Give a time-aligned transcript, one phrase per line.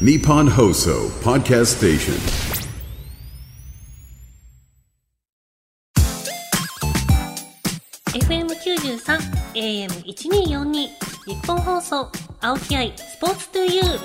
[0.00, 2.14] Nippon Hoso Podcast Station.
[8.12, 8.98] 93
[9.54, 10.88] AM1242
[11.26, 12.10] 日本放送
[12.40, 14.00] 青木愛スポーツトゥユー。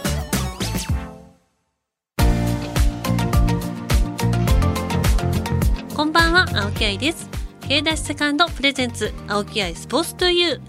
[5.96, 7.28] こんばんは青木愛です。
[7.67, 10.69] K ダッシュセカンドプレゼンツ青木愛スポーツトゥユー。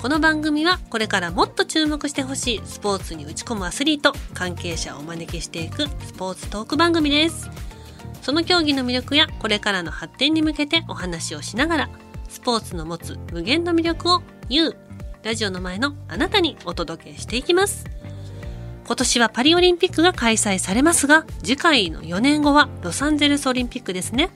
[0.00, 7.50] この番組はこれからもっと注目してほしいスポーツに打ち込むアスリート関係者をお招きしていくスポーツトーク番組です。
[8.22, 11.90] その競技の魅力やこれからの発展に向けてお話をしながら
[12.30, 14.74] スポーツの持つ無限の魅力を YOU
[15.22, 17.84] ラジオの前のあなたにお届けしていきます。
[18.86, 24.30] 今年はパリオリンピックが開催されますが次回の4年後はロサンゼルスオリンピックですね。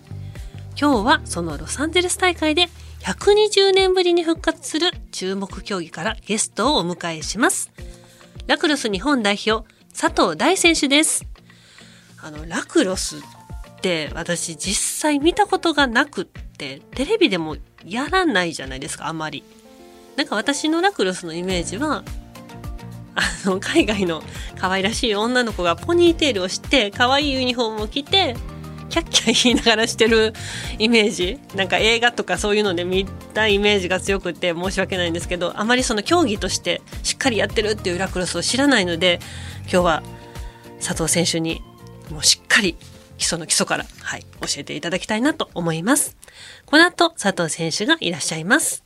[0.78, 2.68] 今日はそのロサンゼルス大会で
[3.04, 7.70] 120年ぶりに復活する注目競技からゲストをお迎えします。
[8.46, 11.26] ラクロス日本代表佐藤大選手です。
[12.22, 13.20] あのラクロスっ
[13.82, 19.44] て私実際見たことがなくってテレビでもやらないじゃないですかあまり。
[20.16, 22.04] なんか私のラクロスのイメージは
[23.16, 24.22] あの海外の
[24.58, 28.34] 可愛らしい女の子がポニーテールをして可愛いユニフォームを着て
[28.94, 30.32] キャッキャ言いながらしてる
[30.78, 39.18] イメージなんか映画とかそういうので見たイメージが強くて申し訳ないんですけどあまりその競技としてしっかりやってるっていうラクロスを知らないので
[39.62, 40.02] 今日は
[40.78, 41.60] 佐藤選手に
[42.08, 42.76] もうしっかり
[43.18, 46.16] 基礎の基礎から、はい、教えていただきたいなと思います。
[46.66, 48.84] この後、佐藤選手がいらっしゃいます。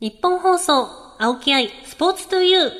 [0.00, 2.72] 日本放送、青木愛、スポーツトゥユー。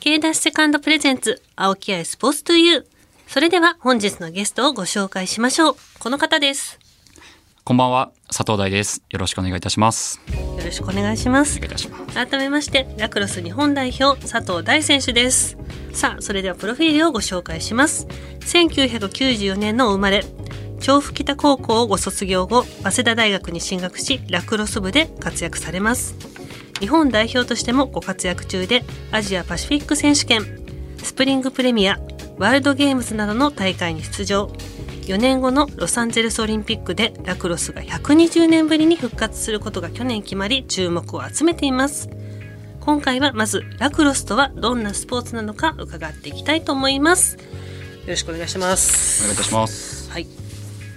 [0.00, 2.95] K ダッシュセカンドプレゼンツ、青木愛、スポーツトゥユー。
[3.26, 5.76] それでは本日のゲストをご紹介しましょう。
[5.98, 6.78] この方です。
[7.64, 9.02] こんばんは、佐藤大です。
[9.10, 10.20] よろしくお願いいたします。
[10.32, 11.60] よろしくお願いします。
[12.14, 15.58] 改めまして、ラクロス日本代表、佐藤大選手です。
[15.92, 18.06] さあ、それではプロフィールをご紹介します。
[18.40, 20.24] 1994年のお生まれ、
[20.80, 26.14] 調布北高校をご卒業後、早稲田大学に進学し、ラクロス部で活躍されます。
[26.78, 30.44] 日本代表としてもご活躍中で、アジアパシフィック選手権、
[31.02, 31.98] スプリングプレミア、
[32.38, 34.46] ワールドゲームズなどの大会に出場。
[35.06, 42.10] 4年後のロサンゼルスオリンピックでラクロスが120年ぶりに復活することが去年決まり注目を集めています。
[42.80, 47.36] 今回はまずラクロスとはどんなスポーツなのか伺っていきたいと思います。
[47.36, 47.42] よ
[48.08, 49.22] ろしくお願いしまおす。
[49.22, 50.10] 願いいたします。
[50.10, 50.26] はい。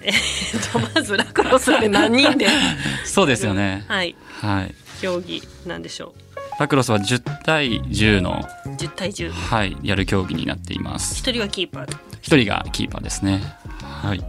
[0.04, 2.48] えーっと、まずラクロスって何人で、
[3.06, 3.86] そうですよね。
[3.88, 4.76] はい、はい。
[5.02, 6.14] 競技なんでしょ
[6.60, 8.70] ラクロスは10対10の、う。
[8.70, 9.32] 10対10。
[9.32, 11.16] はい、やる競技になっています。
[11.18, 11.98] 一人はキーパー。
[12.22, 13.42] 一人がキーパーですね。
[13.82, 14.22] はい。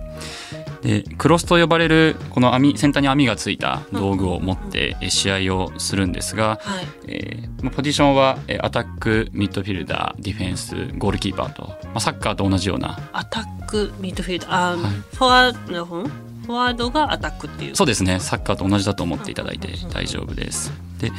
[0.83, 6.87] で、クロスと呼ばれる、この網、先端に網がついた道具を持ってえ試合をするんですが、はい。
[7.09, 17.77] えーまあポジションはえーアタック、ミッドフィルダー、ディフェンス、ゴールキーパーと、まあ、サッカーと同じようなアタック、ミッドフィルダー、あ、はいフォワード、フォワードがアタックっていう。
[17.77, 21.15] そうですねサッカーと同じだと思っていただいて大丈夫ですでで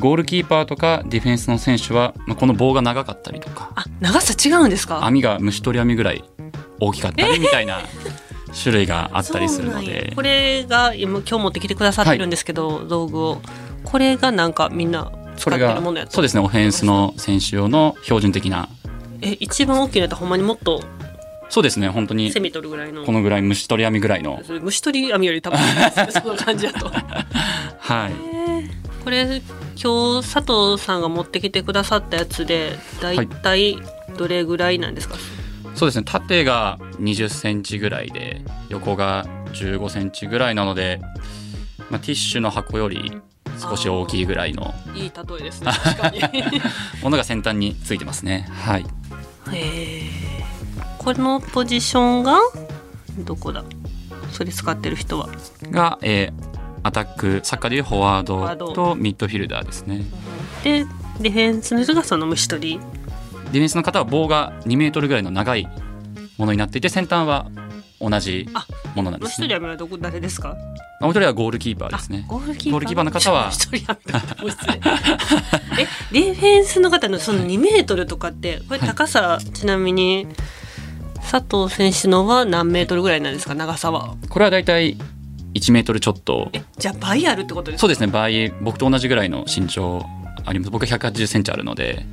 [0.00, 3.70] ゴールキーパーとかディフェンスの選手は、まあ、この棒が長かったりとか。
[3.74, 5.04] あ、長さ違うんですか？
[5.04, 6.22] 網が虫取り網ぐらい
[6.80, 7.80] 大きかったりみたいな
[8.62, 10.12] 種類があったりするので。
[10.14, 13.40] これが今今日持ってきてくださってるんですけど、道具を。
[13.84, 16.12] これがなんかみんな使ってるものやった？
[16.12, 18.68] そうですねオフェンスの選手用の標準的な。
[19.22, 20.82] え一番大きいのやったらほんまにもっと
[21.48, 22.30] そうですね本当に。
[22.30, 23.04] セミ取るぐらいの。
[23.06, 24.42] このぐらい虫取り網ぐらいの。
[24.60, 25.58] 虫取り網より多分
[26.12, 26.90] その感じだと。
[27.80, 28.12] はい。
[29.02, 29.40] これ
[29.80, 33.78] 今日佐藤さんが持ってきてくださったやつでだいたい
[34.16, 35.14] どれぐらいなんですか、
[35.76, 36.04] そうですね。
[36.04, 41.00] 縦が20センチぐらいで横が15センチぐらいなので、
[41.90, 43.12] まあ、ティッシュの箱より
[43.60, 46.18] 少し大きいぐらいのいい例えですね確かに。
[46.18, 46.44] へ
[47.02, 48.48] ものが先端についてますね。
[48.50, 48.86] はい。
[49.52, 50.10] え
[50.98, 52.38] このポジションが
[53.18, 53.64] どこだ？
[54.32, 55.28] それ使ってる人は。
[55.70, 56.47] が、えー
[56.88, 58.72] アタックサッカーでいうフォワードド。
[58.72, 60.04] とミッドフィルダーですね。
[60.64, 60.86] で
[61.20, 62.78] ディフェンスの人がその虫取り。
[62.78, 65.68] ディフェンスの方は棒が2メートルぐらいの長い
[66.38, 67.50] ものになっていて先端は
[68.00, 69.46] 同じあものなんですね。
[69.46, 70.56] 虫取り網はどこ誰ですか？
[71.00, 72.24] もう一人はゴールキーパーですね。
[72.28, 72.32] あ。
[72.32, 72.78] ゴールキーパー。
[72.78, 73.50] ゴールキーパーの方は
[75.78, 78.88] えディフェンスの方のその2メートルとかってこれはい。
[78.88, 80.26] 高さ、ちなみに
[81.30, 83.54] 佐藤選手のは何メートルぐらいなんですか？
[83.54, 84.16] 長さは。
[84.28, 84.96] これはだいたい
[85.58, 86.50] 1メートルちょっと。
[86.52, 87.80] えじゃあ倍あるってことですか？
[87.82, 88.06] そうですね。
[88.06, 88.50] 倍。
[88.60, 90.04] 僕と同じぐらいの身長
[90.44, 90.70] あります。
[90.70, 92.06] 僕は180センチあるので、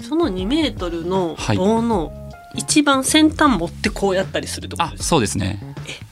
[0.00, 1.56] その2メートルのはい。
[1.56, 2.12] 棒の
[2.56, 5.04] 一番先端持ってこうやったりするってことあですか？
[5.04, 5.60] そうですね。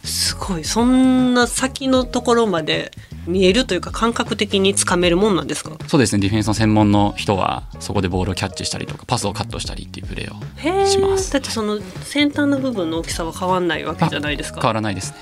[0.04, 0.64] すごい。
[0.64, 2.92] そんな先のところまで
[3.26, 5.72] 見えるというか感覚的につかめるもんなんですか？
[5.88, 6.20] そうですね。
[6.20, 11.32] ディフェンスの専門の人はそこでボールをキャッチしたりとかパスをカットしたりっていうプレーをします。
[11.32, 15.18] だってその先端の部分の大きさは変わんないわけじゃないです変わからないですね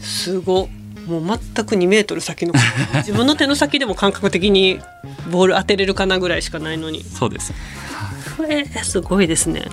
[0.00, 0.68] すご
[1.06, 2.52] もう全く2メートル先の
[2.96, 4.78] 自分の手の先でも感覚的に
[5.30, 7.02] ボール当てれるかなぐらいしかないのに。
[7.02, 7.52] そうです。
[8.36, 9.64] これすごいですね。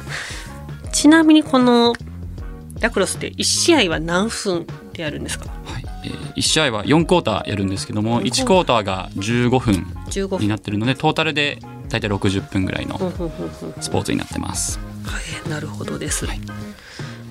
[0.93, 1.93] ちなみにこの
[2.79, 5.49] ラクロスって1試合は何分でやるんですか？
[5.65, 5.85] はい。
[6.05, 8.83] えー、1試合は4クォーターやるんですけども1クォーター。
[8.83, 10.39] が15分15分。
[10.39, 12.97] になってるのでトータルで大体60分ぐらいの
[13.81, 14.79] スポーツになってます。
[15.03, 16.41] はい、なるほどです、はい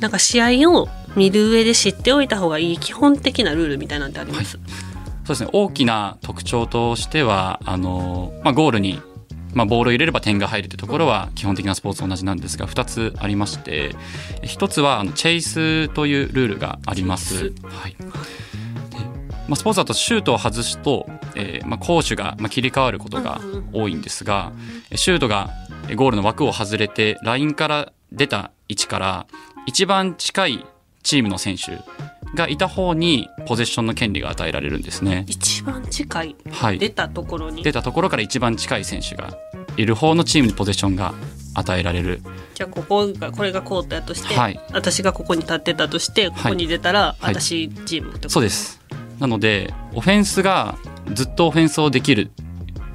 [0.05, 0.87] なんか試合を
[1.17, 5.49] 見る上で知っておいた方がいい基本的なルールみたいなんてあります、そうですね。
[5.55, 9.01] 大きな特徴としてはあの、まあ、ゴールに、
[9.55, 13.97] まあ、ボールを入れれば点が入るというところは基本的なスポーツと同じなんですが2つありまして
[14.43, 17.55] 1つはあのチェイスというルールがあります。
[17.62, 17.97] はい。
[17.97, 18.05] で
[19.49, 23.41] まあ、スポーツだとシュートを外すと、えーまあ、攻守が、まあ、切り替わることが
[23.73, 24.53] 多いんですが
[24.95, 25.49] シュートが
[25.89, 29.27] えゴールの枠を外れてラインから出た位置から
[29.67, 30.67] 一番近い
[31.03, 31.79] チームの選手
[32.37, 35.25] がいた方にポゼッションの権利が与えられるんですね。
[35.29, 36.37] 一番近い？
[36.51, 39.37] はい、出たところに、出たところから一番近い選手が
[39.77, 41.15] いる方のチームにポゼッションが
[41.55, 42.21] 与えられる。
[42.55, 44.61] じゃあここがこれがコートやとして、はい。
[44.73, 47.35] 私がここに立ってたとしてここに出たら、はい。
[47.35, 48.29] 私チームってこと？
[48.31, 48.81] そうです。
[49.19, 50.77] なのでオフェンスが
[51.13, 52.31] ずっとオフェンスをできる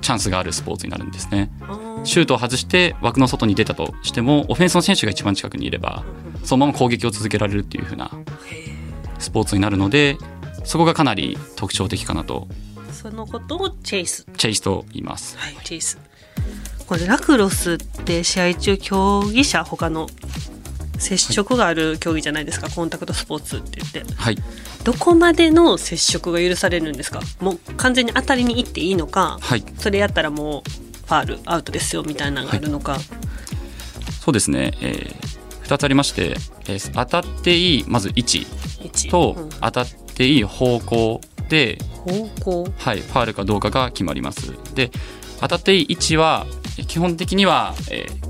[0.01, 1.51] チャンスがあるスポーツになるんですね。
[1.61, 6.03] あーシュートを外して枠の外に出たとしてもオフェンスの選手が一番近くにいれば
[6.43, 8.11] そのまま攻撃を続けられるっていう風な
[9.19, 10.17] スポーツになるので
[10.63, 12.47] そこがかなり特徴的かなと。
[12.91, 14.25] そのことをチェイス。
[14.37, 15.37] チェイスと言います。
[15.37, 15.97] はいチェイス。
[16.85, 20.07] これラクロスって試合中競技者他の
[20.97, 24.13] 接触がある競技じゃないですか、コンタクトスポーツって言って。
[24.15, 24.37] はい。
[24.83, 27.21] どこまでの接触が許されるんですか？
[27.39, 29.63] もう完全に当たりに行っていいのかはい。
[29.77, 30.78] それやったらもう
[31.09, 32.99] ファールアウトですよみたいなのがあるのか、
[34.21, 35.15] そうですね、え
[35.63, 36.35] 2つありまして、
[36.67, 38.47] えー当たっていいまず位置
[38.83, 39.09] 一。
[39.09, 39.49] とうん。
[39.49, 42.73] 当たっていい方向で、方向？
[42.77, 44.53] はい、ファールかどうかが決まります。
[44.75, 44.91] で
[45.41, 46.45] 当たっていい位置は
[46.77, 48.29] え基本的には、えー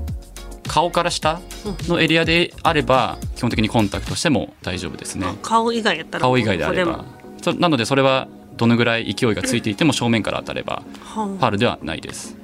[0.70, 1.40] 顔から下
[1.88, 5.26] のエリアであれば基本的にコンタクトしても大丈夫ですね。
[5.26, 7.04] あ顔以外やったら顔以外であれそば
[7.42, 10.84] そなのでそれはどのぐらい勢いがついていても正面から当たれば
[11.16, 12.36] もファールではないです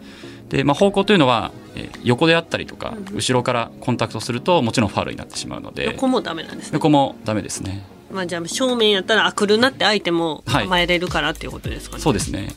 [0.48, 6.70] で、まあ、方向というのは、えー横であったりとか後ろからコンタクトするともちろんファールになってしまうので横もダメなんですね。
[6.74, 7.84] 横もダメですね。
[8.12, 10.64] まあじゃあ正面やったらあ来るなって相手もはい。
[10.64, 12.54] 構えれるからっていうことですかね、そうですね。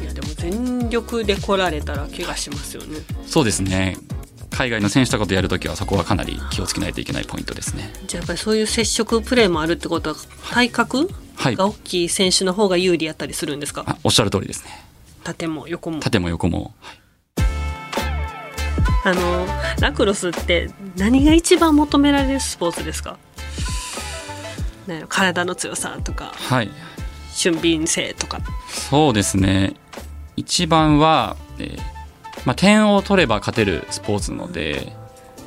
[0.00, 2.98] いやでも全力で来られたら怪我しますよね。
[3.26, 3.96] そうですね。
[4.50, 7.92] 海外の選手とかとやるときはそこはかなり気をつけないといけないポイントですね。
[8.06, 10.16] じゃあやっぱりそういう接触プレーもあるってことは
[10.52, 11.56] 体格はい。
[11.56, 13.82] が大きい選手の方が有利やったりするんですか？
[13.86, 14.70] あおっしゃる通りですね。
[15.24, 15.98] 縦も横も。
[16.00, 16.98] 縦も横も、はい
[19.04, 19.46] あの
[19.80, 23.18] ラクロスって何が一番求められるスポーツですか？
[25.08, 26.70] 体の強さとかはい、
[27.32, 28.40] 俊敏性とか。
[28.68, 29.74] そうですね。
[30.36, 31.78] 一番は、えー
[32.44, 34.92] まあ、点を取れば勝てるスポーツなので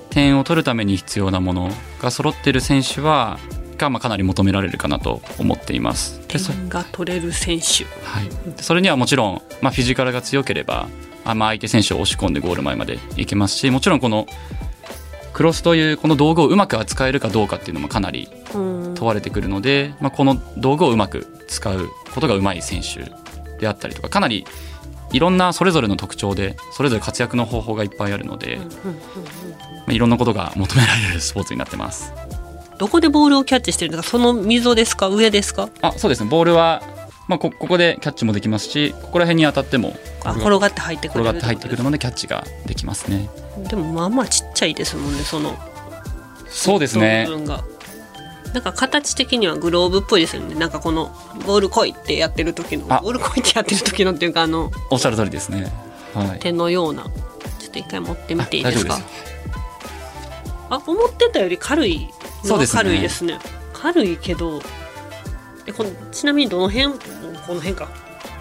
[0.09, 1.69] 点を取るために必要なもの
[2.01, 3.37] が揃っている選手は
[3.77, 6.19] が、まあ、かなり求められるかなと思っています。
[6.27, 7.85] 点が取れる選手。
[8.03, 10.87] はい、でそれにはもちろん、まあ、フィジカルが強ければ
[11.29, 14.27] あ、まあ、相手選手を押し込んでゴール前までいけますしもちろんこの
[15.33, 23.11] クロスというこの道具をうまく扱えるかどうかっていうのもかなりうん問われてくるので、まあ、この道具をうまく使うことがうまい選手
[23.59, 24.45] であったりとかかなり
[25.11, 32.11] いろんなそれぞれの特徴でそれぞれ活躍の方法がいっぱいあるので、まあ、いろんなことが求められるスポーツになってます。
[32.77, 34.09] どこでボールをキャッチしてるんですか？
[34.11, 35.07] その溝ですか？
[35.07, 35.69] 上ですか？
[35.81, 36.29] あそうですね。
[36.29, 36.83] ボールは、
[37.27, 43.29] まあ、こここでキャッチもできますしここら辺に当たってもあ転がって入ってくる転がって入ってくるのでキャッチができますね。
[43.69, 45.57] でもまあまあちっちゃいですもんねその
[46.49, 47.27] そうですね。
[48.53, 50.55] なんか形的にはグローブっぽいですよね。
[50.55, 51.13] なんかこの
[51.45, 53.01] ボール来いってやってる時のあ。
[53.01, 55.69] ボール来いってやってる時のっていうかあのおっしゃる通りですね。
[56.13, 57.03] はい、手のような
[57.59, 58.97] ちょっと一回持ってみていいですか？
[60.69, 62.09] あ思ってたより軽い
[62.43, 62.83] そうですね。
[62.83, 63.37] 軽いですね。
[63.73, 64.61] 軽いけど
[65.67, 66.93] えこのちなみにどの辺？
[67.45, 67.89] この辺か。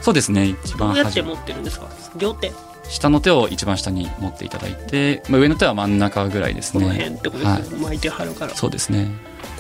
[0.01, 1.89] そうですね一ど番端うやって持ってるんですか？
[2.17, 2.53] 両手。
[2.89, 6.87] 下の手を一番下に持っていただいて、まあ、上の手は真ん中ぐらいですこね。
[6.87, 7.63] の辺ってことですはい。
[7.63, 8.55] ね、巻いてはるから。
[8.55, 9.09] そうですね。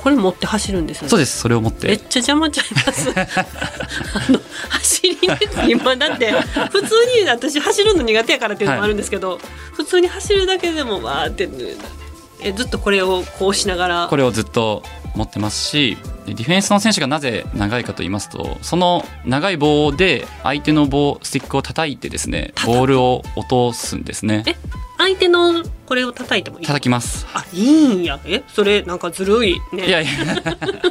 [0.00, 1.08] これ持って走るんですね。
[1.08, 1.38] そうです。
[1.40, 1.88] それを持って。
[1.88, 3.10] めっちゃ邪魔ちゃいます。
[3.10, 5.16] あの走り
[5.66, 6.30] に今だって
[6.70, 9.40] 普通に私走るの苦手やからっていうのもあるんですけど、
[9.72, 11.48] 普通に走るだけでもわーって
[12.40, 14.06] えずっとこれをこうしながら。
[14.08, 14.84] これをずっと
[15.16, 15.96] 持ってますし、
[16.26, 24.44] でディフェンスの選手がなぜ長いかと言いますとその長い棒で相手の棒スティックを叩いてですねボールを落とすんですね。
[24.46, 24.54] え
[24.98, 26.66] 相手のこれを叩いてもいい？
[26.66, 27.26] 叩きます。
[27.34, 28.18] あいいんや。
[28.24, 29.56] えそれなんかずるい。
[29.72, 29.86] ね。
[29.86, 30.10] いやいや。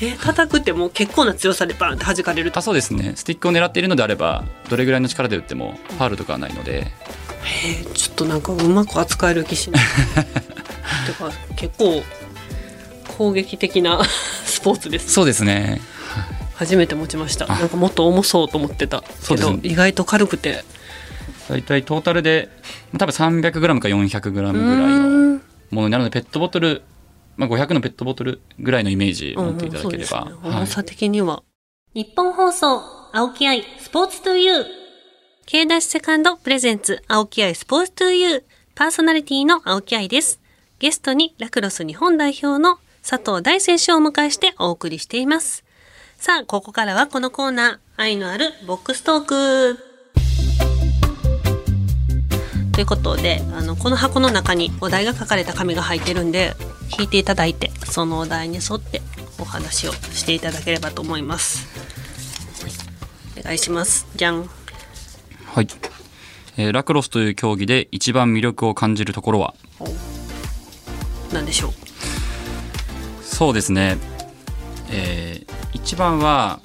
[0.00, 2.58] え叩くってもう結構な強さでバーンって弾かれると。
[2.58, 3.12] あそうですね。
[3.16, 6.88] スティックを狙っているのであればどれぐらいの力で打ってもファールとかはないので。
[7.66, 9.82] えーちょっとなんかうまく扱える気しない。
[11.06, 12.02] てか結構
[13.22, 14.02] 攻撃的な
[14.44, 15.80] スポーツですそうですね。
[16.56, 17.50] 初めて持ちました。
[17.52, 17.56] あ。
[17.56, 20.64] なんかもっと重そうと思ってたけど、意外と軽くて。
[21.48, 22.48] 大体トータルで
[22.96, 26.82] 多分 300g か 400g ぐらいうのものになるのでペットボトル、
[27.36, 30.48] まあ、500のペットボトルぐらいのイメージを持っていただければ、うんね。
[30.50, 30.58] はい。
[30.62, 31.42] 重さ的には、
[31.94, 32.80] 日本放送
[33.12, 34.64] 青木愛スポーツトゥユー。
[35.46, 38.42] K ダッシュセカンドプレゼンツ青木愛スポーツトゥユー。
[38.74, 40.40] パーソナリティの青木愛です。
[40.78, 45.64] ゲストにラクロス日本代表の佐藤大選手をお迎えしてお送りしています。
[46.18, 49.78] さあここからはこのコーナー愛のあるボックストーク。
[52.72, 56.54] ということであのこの箱の中にお題が書かれた紙が入ってるんで
[56.96, 59.02] 引いていただいてそのお題に沿って
[59.38, 61.66] お話をしていただければと思います。
[63.38, 64.06] お願いします。
[64.14, 64.48] じゃん
[65.46, 65.66] はい。
[66.56, 69.54] えーラクロスという競技で一番魅力を感じるところは？
[71.32, 71.72] 何でしょう？
[73.42, 73.96] そうですね、
[74.92, 76.60] えー一番は、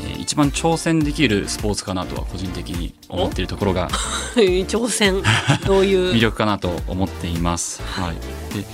[0.00, 3.88] えー一番挑戦できるスポーツかなとは個人的に思っているところが
[4.36, 5.24] 挑戦
[5.66, 6.14] どういう？
[6.14, 7.82] 魅力かなと思っています。
[7.82, 8.14] はい、
[8.54, 8.64] で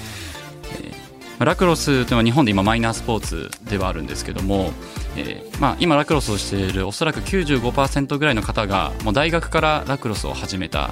[0.83, 4.71] えーラクロスというのは日本で今マイナースポーツではあるんですけども、
[5.17, 10.91] えーまあ、今ラクロスをしているおそらく95%ぐらいの方がもう大学からラクロスを始めた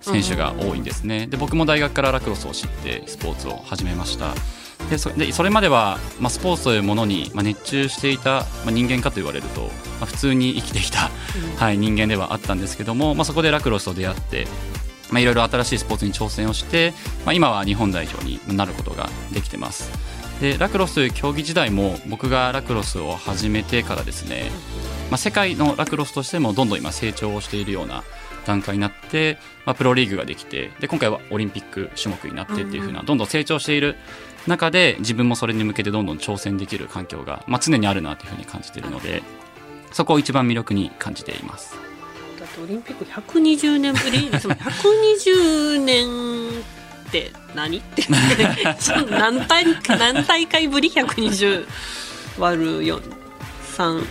[0.00, 1.26] 選手が多いんですね。
[1.26, 4.28] で僕も大学からラクロスを知ってスポーツを始めました。
[4.90, 9.68] でそでそれまでは、まあ、スポーツというものに、まあ、熱中していた、まあ、人間かと言われると、ま
[10.02, 11.10] あ、普通に生きてきた、
[11.56, 14.46] はい、人間ではあったんですけども、まあ、そこでラクロスと出会って、
[15.10, 16.92] まあ、いろいろ新しいスポーツに挑戦をして、
[17.24, 19.90] まあ、今は日本代表になることができてます。
[20.40, 24.50] でラクロスという競技時代も僕がラクロスを始めてからですね、
[25.10, 28.02] まあ、世界のラクロスとしてもどんどん今成長をしているような
[28.46, 33.96] 段階になって、まあ、プロリーグができてで今回はオリンピック種目になってっていう風などんどん成長している
[34.46, 39.22] 中で自分もそれに向けてどんどん挑戦できる環境が、まあ、常にあるなというふうに感じているので
[39.92, 41.76] そこを一番魅力に感じています。
[42.38, 44.30] だってオリンピック120年ぶり？
[44.30, 46.50] ですもん120年
[47.08, 47.78] って何？
[47.78, 48.02] って
[48.78, 51.66] その何大何大会ぶり？120
[52.38, 53.00] 割る4
[53.76, 54.04] 30?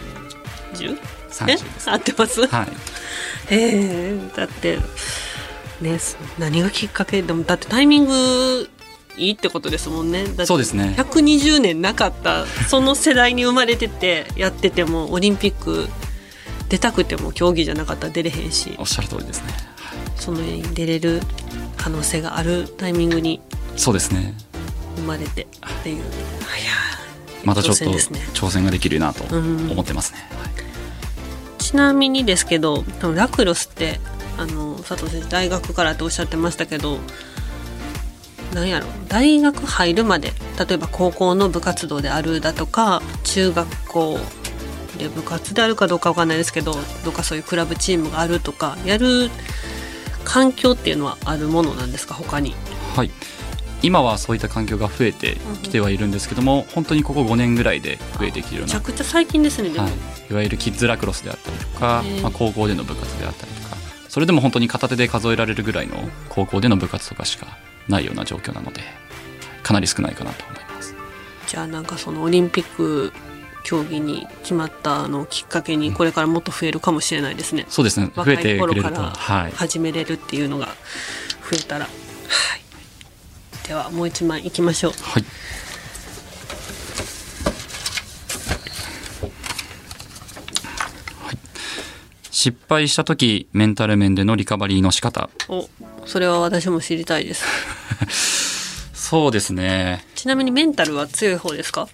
[0.74, 0.98] 30
[1.44, 1.92] えです。
[1.92, 2.48] 合ってます？
[2.48, 2.68] はい
[3.50, 4.80] ええだって
[5.82, 6.00] ね
[6.40, 8.70] 何がきっかけでもだってタイミング
[9.18, 10.26] いいってことですもんね。
[10.46, 10.96] そうですね。
[10.98, 15.88] 120年なかったその世代に生まれててやっててもオリンピック
[16.70, 19.54] 出たくても競技じゃなかったら出れへんしおっしゃる通りですね。
[20.16, 21.22] そのに出れる
[21.78, 23.42] 可能性があるタイミングに
[23.76, 24.34] そうですね。
[24.96, 25.48] 生まれてっ
[25.84, 25.98] ていう。
[25.98, 26.04] いや
[27.44, 29.70] またちょっと挑戦ができるなとうん。
[29.72, 30.63] 思ってますね、はい
[31.74, 34.00] ちなみにですけど多分ラクロスって
[34.38, 37.00] あの佐藤先生大学からっておっしゃってましたけど
[38.54, 44.20] なんやろ大学入るまで例えば高校の部活動であるだとか中学校
[45.00, 49.32] で部活であるかどうかわかんないですけどどっかそういうクラブチームがあるとかやる
[50.26, 52.54] 環境っていうのはあるものなんですか他に？
[52.96, 53.10] はい、
[53.84, 59.92] 今はそういった環境が増えてきてはいるんですけども本当にここ5年ぐらいで増えてきているようなめちゃくちゃ最近ですねはい、
[60.32, 63.74] いわゆるキッズラクロスであったりとかまあ、高校での部活であったりとか。
[64.14, 65.96] それでも本当に片手で数えられるぐらいの
[66.30, 68.82] 高校での部活とかしかないような状況なので
[69.64, 70.96] かなり少ないかなと思います。
[71.48, 73.12] じゃあなんかそのオリンピック
[73.64, 77.66] 競技に決まったのをきっかけにこれからもっと増えるかもしれないですね。
[77.70, 78.12] そうですね。
[78.16, 80.68] 増えてくれるとい始めれるっていうのが
[81.50, 81.86] 増えたら。
[81.86, 81.90] は
[82.58, 82.63] い。
[83.68, 84.92] ではもう一枚いきましょう。
[85.02, 85.24] はい
[91.22, 91.38] はい
[92.32, 95.70] 失敗した時メンタル面でのリカバリーの仕方お、
[96.06, 97.46] それは私も知りたいです。
[98.94, 101.88] そうですねちなみにメンタルは強い方ですか？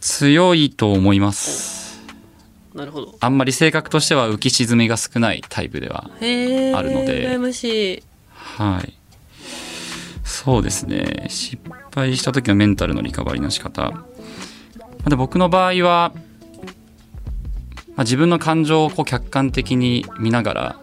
[0.00, 1.98] 強いと思います
[2.74, 3.16] なるほど。
[3.20, 6.04] あんまり性格としては浮き沈みが少ないタイプでは。
[6.06, 8.02] あるので羨ましい。
[8.32, 8.94] はい。
[10.42, 11.26] そうですね。
[11.28, 11.58] 失
[11.94, 13.90] 敗した時のメンタルのリカバリーの仕方。
[13.90, 14.06] ま
[15.04, 16.12] あで僕の場合は、
[17.88, 20.80] まあ、自分の感情をこう客観的に見ながら、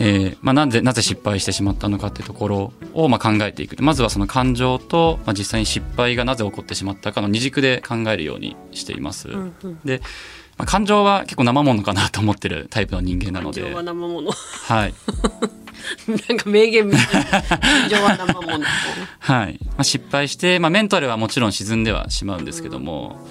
[0.00, 9.28] えーまあ、なぜなぜ失敗してしまったのかっていうところをまあ考えていくまずはその感情と、まあ、実際に失敗がなぜ起こってしまったかの二軸で考えるようにしています。
[9.28, 10.00] うんうんで、
[10.58, 14.94] まあ、感情は結構生ものかなと思ってるタイプの人間なので感情は生ものはい、
[16.28, 17.24] なんか名言みたい
[17.90, 18.64] なは生もの
[19.18, 19.58] はい。
[19.62, 23.26] まあ、失敗して、まあ、メンタルはもちろん沈んではしまうんですけども、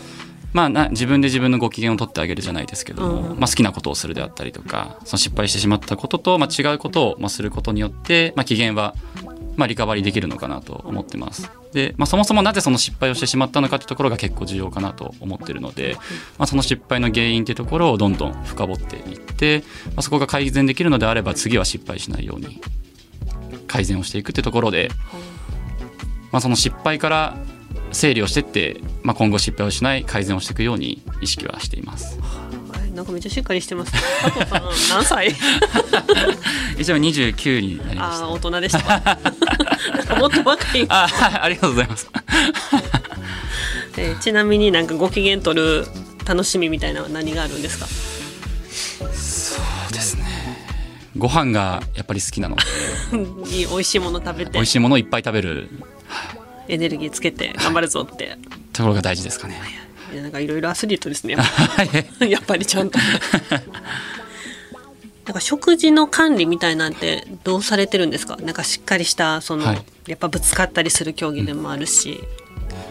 [0.54, 3.40] まあ、な自分で自分のご機嫌を取ってあげるじゃないですけども、うん。
[3.40, 8.96] まあ、好きなことをするであったりとかその失敗してしまったことと、まあ、違うことを、まあ、することによって、まあ、機嫌は、
[9.60, 11.52] まあ、リカバリーできるのかなと思ってます。
[11.74, 15.98] で、まあ、そもそもなぜその失敗をしてしまったのかってところが結構重要かなと思ってるので、
[16.38, 22.62] まあ、その失敗の原因っていうところをどんどん深掘っていって、まあ、そこが改善できるのであれば次は失敗しないように
[23.68, 24.90] 改善をしていくってところで、
[26.32, 27.38] まあ、その失敗から
[27.92, 32.18] 整理をしてって、まあ、今後失敗をしない改善をしていくように意識はしています。
[32.90, 35.36] はいなんかめっちゃしっかりしてます佐藤さん何歳？
[36.78, 38.26] 一応29になりました。
[38.26, 40.16] ああ大人でした。
[40.16, 42.10] もっと若い、あありがとうございます。
[43.98, 45.86] えーちなみになんかご機嫌取る
[46.26, 47.86] 楽しみみたいなのは何があるんですか？
[49.14, 50.26] そうですね。
[51.18, 52.64] ご飯がやっぱり好きなので。
[53.56, 54.52] いい美味しいもの食べて。
[54.54, 55.70] 美味しいものをいっぱい食べる。
[56.68, 58.38] エネルギーつけて頑張るぞって。
[58.74, 59.60] ところが大事ですかね
[60.30, 61.84] なんかいろいろアスリートですね は
[62.26, 62.32] い。
[62.32, 63.00] やっぱりちゃんと。
[65.26, 68.38] なんか食事の管理みたいなんてどうされてるんですか？
[68.38, 69.82] なんかしっかりしたその、はい。
[70.08, 72.20] やっぱぶつかったりする競技でもあるし、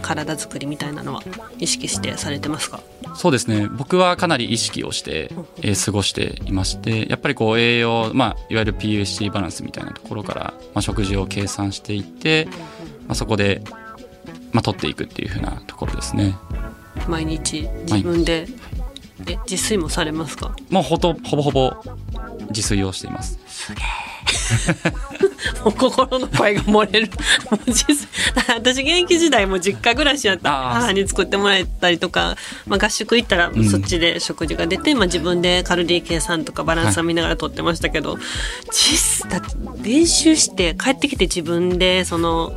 [0.03, 1.23] 体作りみたいなのは
[1.59, 2.81] 意識してされてますか？
[3.17, 3.67] そうですね。
[3.71, 12.47] 僕はかなり意識をして、えー過ごしていましてやっぱりこう栄養、まあ、いわゆる PUC バランスみたいなところから、まあ、食事を計算していって、
[13.09, 13.63] まあ、そこで、
[14.53, 16.37] まあ、取っていくっていう風なところですね
[17.09, 18.47] 毎日自分で、
[19.27, 20.55] え自炊もされますか？
[20.71, 21.73] もうほとほぼほぼ
[22.51, 23.39] 自炊をしています。
[25.65, 27.11] もう心の声が漏れる。
[28.55, 30.51] 私現役時代も実家暮らしやった。
[30.51, 32.37] 母に作ってもらえたりとか、
[32.67, 33.65] まあ、合宿行ったらん。
[33.65, 38.19] そっちで食事が出て、まあ、自分でカロリー計算とかバランスを見ながら取ってましたけど、
[38.71, 39.49] 実だって
[39.83, 42.53] 練習して帰ってきて自分でその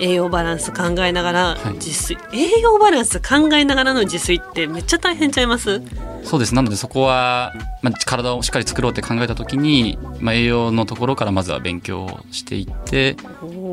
[0.00, 1.74] 栄養バランス考えながらはい。
[1.74, 5.82] 自炊、栄養バランス考えながらの自炊ってめっちゃ大変ちゃいます？
[6.24, 6.54] そうです。
[6.54, 13.16] なのでそこは、まあ、体をしっかり作ろうって考えた時に、まあ、栄養のところからまずは勉強をしていって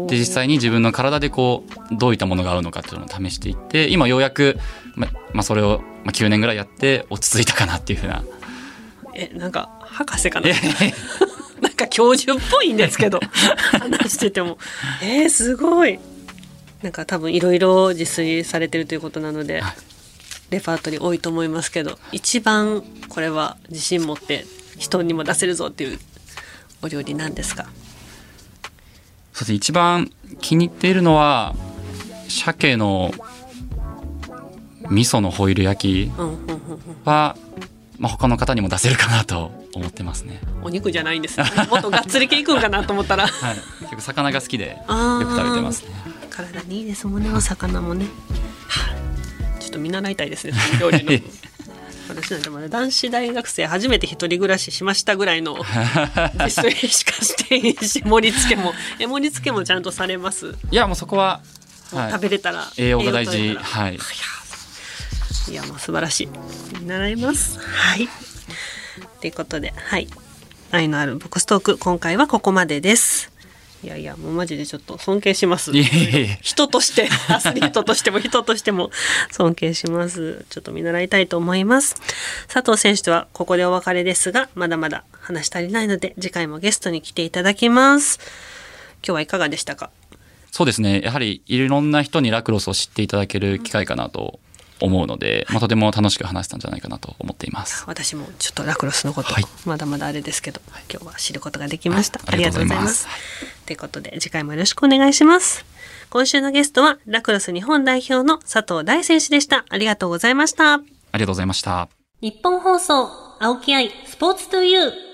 [0.07, 4.57] で実際に自分の体でこうどういったものが合うのかっていうのを試していって今ようやく、
[4.95, 8.23] ままあ、それを、まあ、9年ぐらいやって落ち着いたかなっていうふうな。
[9.13, 10.49] えなんか博士かな？
[11.61, 13.19] なんか教授っぽいんですけど。
[13.79, 14.57] 話してても。
[15.01, 15.99] えー、すごい
[16.81, 19.73] なんか多分いろいろ自炊されてるということなので、はい。
[20.49, 24.45] レパートリー多いと思いますけど一番これは自信持って
[24.77, 25.99] 人にも出せるぞっていう
[26.81, 27.65] お料理なんですか？
[29.33, 30.09] そして一番
[30.39, 31.53] 気に入っているのは
[32.29, 33.11] 鮭の
[34.89, 36.11] 味噌のホイル焼き
[37.03, 37.35] は、
[37.97, 40.39] まあ、他の方にも出せるかなと思ってますね。
[40.63, 41.45] お肉じゃないんですね。
[41.69, 43.27] もっとがっつり系いくんかなと思ったら。
[43.27, 45.89] はい、結構魚が好きでよく食べてますね。
[46.37, 48.05] 体にいいですもんねお魚もね、
[48.67, 48.93] は
[49.57, 49.61] い。
[49.61, 51.11] ちょっと見習いたいですね料理の。
[52.09, 55.57] 私なんてまだ男子大学生初めて一人暮らししましたぐらいの
[56.39, 58.73] 自炊しかしていいし盛り付けも。
[58.99, 61.41] え盛り付けもちゃんとされます、いやもうそこは、
[61.91, 62.11] はい。
[62.11, 63.55] 食べれたら栄養が大事。
[63.55, 63.95] はい。
[63.95, 65.53] い。
[65.53, 66.29] やもう素晴らしい。
[66.79, 67.59] 見習います。
[67.59, 68.07] はい。
[69.21, 70.07] ということではい。
[70.71, 73.31] 愛のあるボックストーク今回はここまでです
[73.83, 75.71] いやいやもうマジでちょっと尊敬します。
[76.41, 78.89] 人として アスリートとしても人としても
[79.31, 80.45] 尊敬します。
[80.49, 81.95] ちょっと見習いたいと思います。
[82.51, 88.19] 佐藤選手とはここでお別れですがまだまだ話し足りないので次回もゲストに来ていただきます。
[89.03, 89.91] 今日はいかがでしたか？
[90.51, 91.01] そうですね。
[91.01, 94.39] やはりいろんな人にラクロスを知っていただける機会かなと
[94.79, 97.83] 思うので、まあ、とても楽しく話せたんじゃないかなと思っています。
[97.87, 99.43] 私もちょっとラクロスのこと、はい。
[99.65, 100.61] まだまだあれですけど、
[100.91, 102.33] 今日は知ることができました、はい。
[102.33, 103.07] ありがとうございます。
[103.65, 105.65] ということで次回もよろしくお願いします。
[106.09, 109.65] 今週のゲストはラクロス日本代表の佐藤大選手でした。
[109.69, 110.75] ありがとうございました。
[110.75, 110.77] あ
[111.13, 111.89] りがとうございました。
[112.21, 113.09] 日本放送
[113.39, 115.06] 青木愛スポーツトゥユー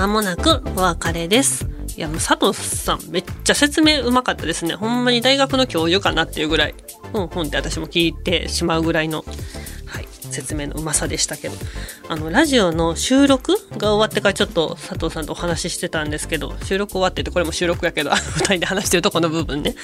[0.00, 1.68] さあ間もなくお別れです。
[1.94, 4.74] いやもう佐藤さんめっちゃ説明うまかったですね。
[4.74, 6.74] ほんまに大学の教授かなっていうぐらい。
[7.12, 9.26] うんうんって私も聞いてしまうぐらいの
[9.84, 11.54] はい説明のうまさでしたけど。
[12.08, 19.74] あのラジオの収録が終わってからちょっと佐藤さんとお話ししてたんですけど収録終わっててこれも収録やけど2人で話してるとこの部分ね。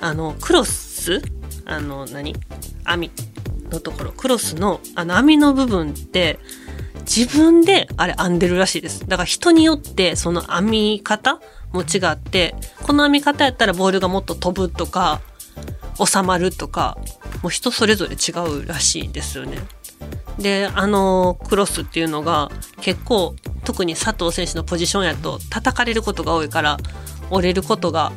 [0.00, 1.22] あのクロス
[1.66, 2.34] あの何？
[2.82, 3.12] 網
[3.70, 4.10] のところ。
[4.10, 6.40] クロスのあの網の部分って
[7.02, 11.40] 自分であれ編んでるらしいですだから人によってその編み方
[11.72, 15.20] も違ってこの編み方やったらボールがもっと飛ぶとか
[16.04, 16.98] 収まるとか
[17.42, 19.58] もう人それぞれ違うらしいですよね。
[20.38, 23.34] であのクロスっていうのが結構
[23.64, 26.78] 特に佐藤選手のポジションやと叩かれることが多いから
[27.30, 28.12] 折れることが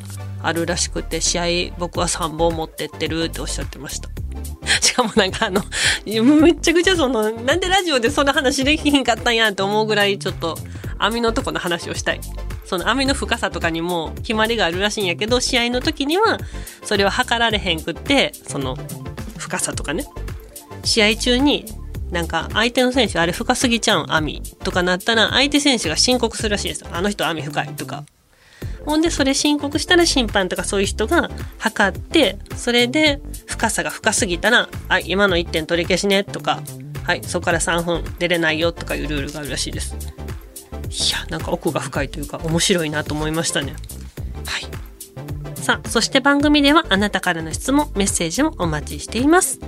[0.45, 4.09] あるらしくて試合僕は3本持ってってるっておっしゃってました。
[4.81, 5.63] しかもなんかあの
[6.05, 10.57] めっちゃくちゃそのなんでラジオでそんな話できひんかったんやって思うぐらいちょっと
[10.97, 12.21] 網のとこの話をしたい。
[12.65, 16.39] その網の深さとかにも決まりがあるらしいんやけど試合の時には
[16.83, 18.75] それは測られへんくってその
[19.37, 20.05] 深さとかね
[20.83, 21.65] 試合中に
[22.11, 28.03] なんか相手の選手あれ深すぎちゃうん網とかなったら相手選手が申告するらしいですあの人網深いとか
[28.85, 36.61] ほんでそれ申告したら審判とかそういう人が測ってそれで深さが深すぎたら「あ今の1点取り消しね」とか
[37.03, 39.95] 「はいそこから3分出れないよ」とかいうルールがあるらしいです。
[39.95, 43.75] いやなんか奥が深いというか面白いなと思いましたね。
[44.45, 44.67] はい。
[45.59, 49.59] さあそして番組ではあなたからの質問メッセージもお待ちしています。